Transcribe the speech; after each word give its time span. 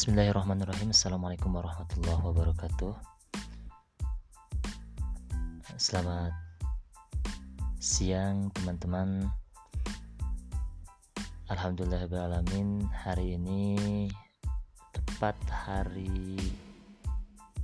Bismillahirrahmanirrahim. 0.00 0.96
Assalamualaikum 0.96 1.60
warahmatullahi 1.60 2.24
wabarakatuh. 2.24 2.96
Selamat 5.76 6.32
siang 7.76 8.48
teman-teman. 8.56 9.28
Alhamdulillahirrahmanirrahim 11.52 12.88
Hari 12.88 13.36
ini 13.36 14.08
tepat 14.96 15.36
hari 15.52 16.40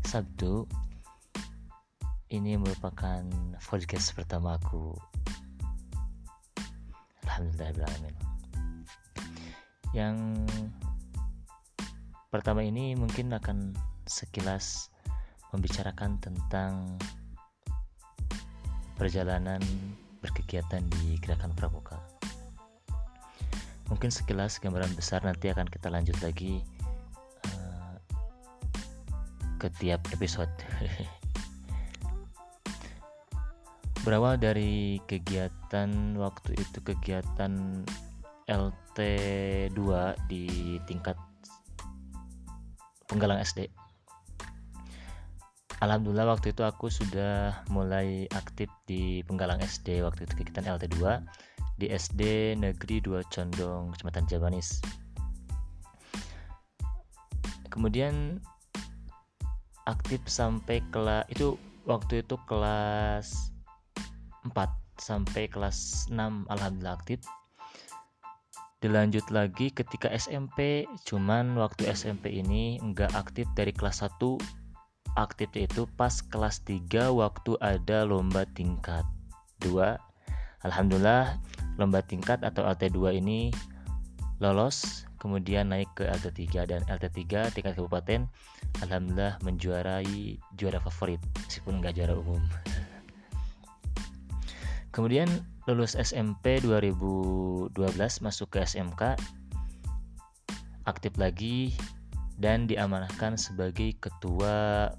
Sabtu. 0.05 0.69
Ini 2.29 2.61
merupakan 2.61 3.25
podcast 3.65 4.13
pertama 4.13 4.61
aku. 4.61 4.93
Alhamdulillahirrahmanirrahim 7.25 8.29
Yang 9.97 10.45
Pertama 12.27 12.67
ini 12.67 12.99
mungkin 12.99 13.31
akan 13.31 13.71
sekilas 14.07 14.91
membicarakan 15.55 16.19
tentang 16.19 16.99
perjalanan 18.99 19.63
berkegiatan 20.25 20.83
di 21.01 21.21
Gerakan 21.23 21.55
Pramuka. 21.55 22.03
Mungkin 23.87 24.11
sekilas 24.11 24.59
gambaran 24.59 24.91
besar 24.99 25.23
nanti 25.23 25.47
akan 25.47 25.71
kita 25.71 25.87
lanjut 25.87 26.19
lagi 26.19 26.59
uh, 27.47 27.95
ke 29.63 29.71
tiap 29.79 30.03
episode. 30.11 30.51
Berawal 34.03 34.43
dari 34.43 34.99
kegiatan 35.07 36.19
waktu 36.19 36.59
itu 36.59 36.79
kegiatan 36.83 37.87
LT2 38.47 39.79
di 40.31 40.79
tingkat 40.87 41.19
penggalang 43.17 43.41
SD 43.41 43.73
Alhamdulillah 45.85 46.33
waktu 46.33 46.57
itu 46.57 46.65
aku 46.65 46.89
sudah 46.89 47.61
mulai 47.69 48.25
aktif 48.33 48.73
di 48.89 49.21
penggalang 49.29 49.61
SD 49.61 50.01
waktu 50.01 50.25
itu 50.25 50.33
kegiatan 50.41 50.65
LT2 50.73 51.21
di 51.77 51.93
SD 51.93 52.57
Negeri 52.57 53.05
2 53.05 53.21
Condong 53.29 53.93
Kecamatan 53.93 54.25
Jabanis. 54.25 54.81
Kemudian 57.69 58.41
aktif 59.85 60.25
sampai 60.25 60.81
kelas 60.89 61.29
itu 61.29 61.61
waktu 61.85 62.25
itu 62.25 62.41
kelas 62.49 63.53
4 64.49 64.57
sampai 64.97 65.45
kelas 65.53 66.09
6 66.09 66.49
alhamdulillah 66.49 66.97
aktif 66.97 67.21
dilanjut 68.87 69.27
lagi 69.35 69.75
ketika 69.75 70.07
SMP 70.15 70.87
cuman 71.03 71.59
waktu 71.59 71.91
SMP 71.91 72.31
ini 72.39 72.79
nggak 72.79 73.19
aktif 73.19 73.51
dari 73.59 73.75
kelas 73.75 74.07
1 74.07 74.15
aktif 75.19 75.51
itu 75.59 75.91
pas 75.99 76.23
kelas 76.31 76.63
3 76.63 77.11
waktu 77.11 77.59
ada 77.59 78.07
lomba 78.07 78.47
tingkat 78.55 79.03
2 79.67 79.99
Alhamdulillah 80.63 81.43
lomba 81.83 81.99
tingkat 82.07 82.47
atau 82.47 82.63
LT2 82.63 83.19
ini 83.19 83.51
lolos 84.39 85.07
kemudian 85.19 85.75
naik 85.75 85.91
ke 85.99 86.07
LT3 86.07 86.71
dan 86.71 86.81
LT3 86.87 87.51
tingkat 87.51 87.75
kabupaten. 87.75 88.29
Alhamdulillah 88.85 89.41
menjuarai 89.41 90.37
juara 90.55 90.79
favorit 90.79 91.19
meskipun 91.49 91.81
nggak 91.81 91.97
juara 91.97 92.15
umum. 92.15 92.39
Kemudian 94.95 95.29
lulus 95.67 95.99
SMP 95.99 96.63
2012 96.63 97.75
masuk 98.23 98.55
ke 98.55 98.63
SMK 98.63 99.19
aktif 100.87 101.11
lagi 101.19 101.75
dan 102.39 102.71
diamanahkan 102.71 103.35
sebagai 103.35 103.99
ketua 103.99 104.95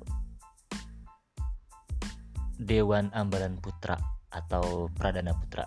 Dewan 2.59 3.07
Ambalan 3.15 3.55
Putra 3.63 3.95
atau 4.35 4.91
Pradana 4.91 5.31
Putra. 5.31 5.63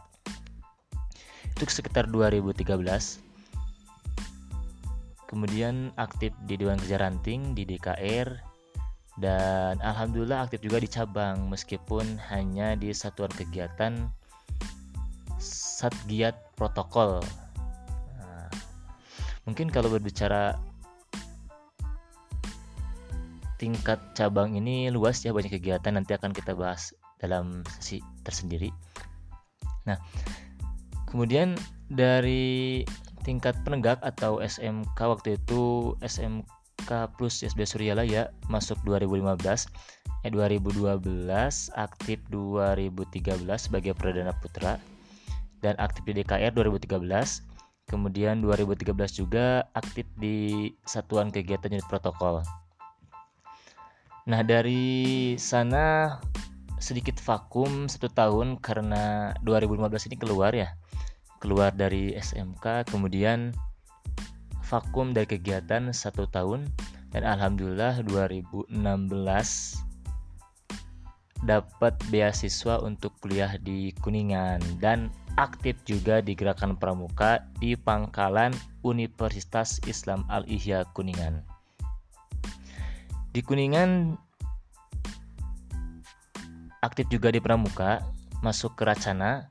Itu 1.57 1.65
sekitar 1.65 2.05
2013 2.13 2.61
kemudian 5.33 5.97
aktif 5.97 6.35
di 6.45 6.61
Dewan 6.61 6.77
Kerja 6.77 7.01
Ranting 7.01 7.57
di 7.57 7.65
DKR 7.65 8.29
dan 9.17 9.81
alhamdulillah 9.81 10.45
aktif 10.45 10.61
juga 10.61 10.83
di 10.83 10.91
cabang 10.91 11.49
meskipun 11.49 12.19
hanya 12.29 12.75
di 12.75 12.91
satuan 12.91 13.31
kegiatan 13.31 14.11
Satgiat 15.41 16.37
protokol. 16.55 17.25
Nah, 18.21 18.47
mungkin 19.49 19.73
kalau 19.73 19.89
berbicara 19.89 20.61
tingkat 23.61 24.01
cabang 24.17 24.57
ini 24.57 24.89
luas 24.89 25.21
ya 25.21 25.37
banyak 25.37 25.53
kegiatan 25.53 25.93
nanti 25.93 26.17
akan 26.17 26.33
kita 26.33 26.57
bahas 26.57 26.97
dalam 27.21 27.61
sesi 27.69 28.01
tersendiri. 28.25 28.73
Nah, 29.85 30.01
kemudian 31.09 31.57
dari 31.93 32.85
tingkat 33.21 33.57
penegak 33.65 34.01
atau 34.01 34.41
SMK 34.41 34.97
waktu 34.97 35.37
itu 35.37 35.93
SMK 36.01 36.89
plus 37.21 37.45
SB 37.45 37.69
Suryala 37.69 38.09
ya 38.09 38.33
masuk 38.49 38.81
2015 38.89 39.69
eh 40.21 40.29
2012 40.33 41.01
aktif 41.77 42.19
2013 42.29 43.45
sebagai 43.57 43.93
perdana 43.97 44.33
putra 44.37 44.77
dan 45.61 45.77
aktif 45.79 46.05
di 46.09 46.21
DKR 46.21 46.53
2013 46.53 47.51
kemudian 47.91 48.39
2013 48.39 48.95
juga 49.19 49.67
aktif 49.75 50.07
di 50.15 50.71
satuan 50.87 51.35
kegiatan 51.35 51.75
unit 51.75 51.83
protokol. 51.91 52.47
Nah 54.31 54.47
dari 54.47 55.35
sana 55.35 56.15
sedikit 56.79 57.19
vakum 57.19 57.91
satu 57.91 58.07
tahun 58.07 58.63
karena 58.63 59.35
2015 59.43 60.07
ini 60.07 60.17
keluar 60.17 60.55
ya. 60.55 60.79
Keluar 61.43 61.75
dari 61.75 62.15
SMK 62.15 62.87
kemudian 62.95 63.51
vakum 64.63 65.11
dari 65.11 65.27
kegiatan 65.27 65.91
satu 65.91 66.31
tahun. 66.31 66.71
Dan 67.11 67.27
alhamdulillah 67.27 68.07
2016 68.07 68.71
dapat 71.45 71.97
beasiswa 72.13 72.81
untuk 72.85 73.17
kuliah 73.25 73.57
di 73.61 73.97
Kuningan 74.05 74.61
dan 74.83 75.09
aktif 75.41 75.77
juga 75.89 76.21
di 76.21 76.37
Gerakan 76.37 76.77
Pramuka 76.77 77.41
di 77.63 77.73
Pangkalan 77.79 78.53
Universitas 78.85 79.81
Islam 79.89 80.29
Al-Ihya 80.29 80.85
Kuningan. 80.93 81.41
Di 83.31 83.41
Kuningan 83.41 84.21
aktif 86.85 87.09
juga 87.09 87.33
di 87.33 87.41
Pramuka, 87.41 88.05
masuk 88.45 88.77
ke 88.77 88.89
Racana 88.89 89.49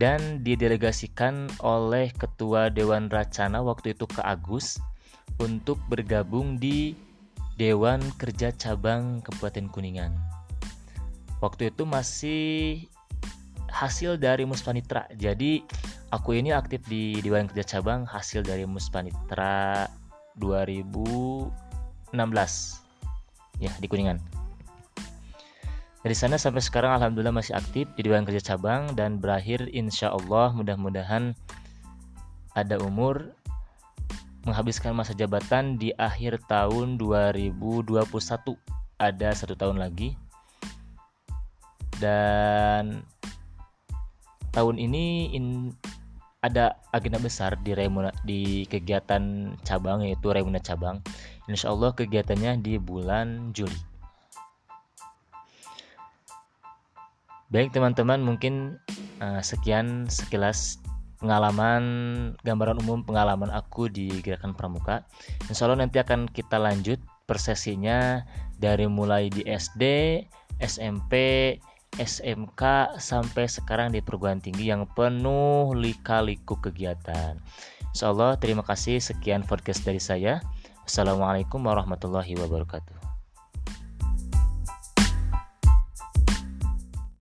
dan 0.00 0.40
didelegasikan 0.40 1.48
oleh 1.60 2.08
Ketua 2.16 2.72
Dewan 2.72 3.12
Racana 3.12 3.60
waktu 3.60 3.92
itu 3.92 4.08
ke 4.08 4.24
Agus 4.24 4.80
untuk 5.36 5.80
bergabung 5.88 6.56
di 6.56 6.96
Dewan 7.60 8.00
Kerja 8.16 8.50
Cabang 8.56 9.20
Kabupaten 9.20 9.68
Kuningan. 9.68 10.41
Waktu 11.42 11.74
itu 11.74 11.82
masih 11.82 12.42
hasil 13.66 14.14
dari 14.14 14.46
Muspanitra. 14.46 15.10
Jadi 15.18 15.66
aku 16.14 16.38
ini 16.38 16.54
aktif 16.54 16.86
di 16.86 17.18
Dewan 17.18 17.50
Kerja 17.50 17.66
Cabang 17.66 18.06
hasil 18.06 18.46
dari 18.46 18.62
Muspanitra 18.62 19.90
2016 20.38 22.14
ya 23.58 23.74
di 23.82 23.86
Kuningan. 23.90 24.22
Dari 26.02 26.14
sana 26.14 26.38
sampai 26.38 26.62
sekarang 26.62 26.94
alhamdulillah 26.94 27.34
masih 27.34 27.58
aktif 27.58 27.90
di 27.98 28.06
Dewan 28.06 28.22
Kerja 28.22 28.54
Cabang 28.54 28.94
dan 28.94 29.18
berakhir 29.18 29.66
insya 29.74 30.14
Allah 30.14 30.54
mudah-mudahan 30.54 31.34
ada 32.54 32.78
umur 32.78 33.34
menghabiskan 34.46 34.94
masa 34.94 35.14
jabatan 35.14 35.78
di 35.78 35.94
akhir 35.98 36.38
tahun 36.46 36.98
2021 36.98 38.02
ada 38.98 39.30
satu 39.34 39.54
tahun 39.54 39.78
lagi 39.78 40.18
dan 42.02 43.06
tahun 44.50 44.76
ini 44.82 45.30
in, 45.32 45.70
ada 46.42 46.74
agenda 46.90 47.22
besar 47.22 47.54
di 47.62 47.70
Raimuna 47.70 48.10
di 48.26 48.66
kegiatan 48.66 49.54
cabang 49.62 50.02
yaitu 50.02 50.34
Raimuna 50.34 50.58
cabang. 50.58 50.98
Insya 51.46 51.70
Allah 51.70 51.94
kegiatannya 51.94 52.58
di 52.58 52.82
bulan 52.82 53.54
Juli. 53.54 53.78
Baik 57.52 57.70
teman-teman 57.70 58.18
mungkin 58.24 58.80
uh, 59.20 59.38
sekian 59.44 60.08
sekilas 60.08 60.82
pengalaman 61.22 61.84
gambaran 62.42 62.82
umum 62.82 63.06
pengalaman 63.06 63.52
aku 63.54 63.86
di 63.86 64.10
gerakan 64.26 64.58
pramuka. 64.58 65.06
Insya 65.46 65.70
Allah 65.70 65.86
nanti 65.86 66.02
akan 66.02 66.26
kita 66.26 66.58
lanjut 66.58 66.98
persesinya 67.30 68.26
dari 68.58 68.90
mulai 68.90 69.30
di 69.30 69.46
SD, 69.46 69.82
SMP, 70.58 71.14
SMK 72.00 72.96
sampai 72.96 73.44
sekarang 73.52 73.92
di 73.92 74.00
perguruan 74.00 74.40
tinggi 74.40 74.72
yang 74.72 74.88
penuh 74.88 75.76
lika-liku 75.76 76.56
kegiatan. 76.56 77.36
Insya 77.92 78.08
Allah 78.08 78.40
terima 78.40 78.64
kasih 78.64 78.96
sekian 78.96 79.44
podcast 79.44 79.84
dari 79.84 80.00
saya. 80.00 80.40
Assalamualaikum 80.88 81.60
warahmatullahi 81.60 82.32
wabarakatuh. 82.40 83.11